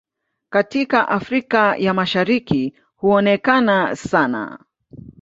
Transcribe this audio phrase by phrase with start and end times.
[0.49, 4.59] Katika Afrika ya Mashariki huonekana sana.